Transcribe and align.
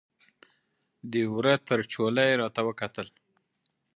د 1.11 1.13
وره 1.33 1.53
تر 1.67 1.79
چوله 1.91 2.23
یې 2.29 2.35
راته 2.41 2.61
وکتل 2.67 3.07